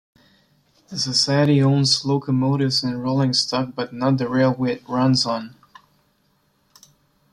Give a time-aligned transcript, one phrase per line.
[0.87, 5.53] The society owns Locomotives and Rolling Stock but not the railway it runs on.